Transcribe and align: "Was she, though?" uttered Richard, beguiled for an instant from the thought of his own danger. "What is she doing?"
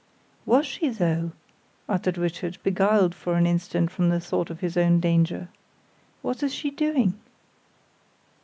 "Was 0.47 0.65
she, 0.65 0.89
though?" 0.89 1.31
uttered 1.87 2.17
Richard, 2.17 2.57
beguiled 2.63 3.13
for 3.13 3.35
an 3.35 3.45
instant 3.45 3.91
from 3.91 4.09
the 4.09 4.19
thought 4.19 4.49
of 4.49 4.59
his 4.61 4.75
own 4.75 4.99
danger. 4.99 5.47
"What 6.23 6.41
is 6.41 6.55
she 6.55 6.71
doing?" 6.71 7.19